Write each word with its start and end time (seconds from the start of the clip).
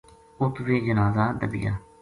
اُت 0.41 0.55
ویہ 0.65 0.83
جنازہ 0.87 1.23
دَبیا 1.39 1.73